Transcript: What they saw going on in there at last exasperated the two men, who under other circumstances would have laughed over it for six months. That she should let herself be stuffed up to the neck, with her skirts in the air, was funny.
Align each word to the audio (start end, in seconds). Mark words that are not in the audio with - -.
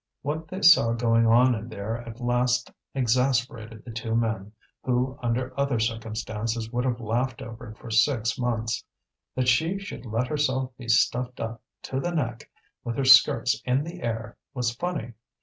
What 0.23 0.47
they 0.47 0.63
saw 0.63 0.93
going 0.93 1.27
on 1.27 1.53
in 1.53 1.69
there 1.69 1.95
at 1.97 2.19
last 2.19 2.71
exasperated 2.95 3.85
the 3.85 3.91
two 3.91 4.15
men, 4.15 4.51
who 4.83 5.19
under 5.21 5.53
other 5.59 5.79
circumstances 5.79 6.71
would 6.71 6.85
have 6.85 6.99
laughed 6.99 7.39
over 7.39 7.69
it 7.69 7.77
for 7.77 7.91
six 7.91 8.39
months. 8.39 8.83
That 9.35 9.47
she 9.47 9.77
should 9.77 10.07
let 10.07 10.25
herself 10.25 10.75
be 10.75 10.87
stuffed 10.87 11.39
up 11.39 11.61
to 11.83 11.99
the 11.99 12.09
neck, 12.15 12.49
with 12.83 12.97
her 12.97 13.05
skirts 13.05 13.61
in 13.63 13.83
the 13.83 14.01
air, 14.01 14.37
was 14.55 14.73
funny. 14.75 15.13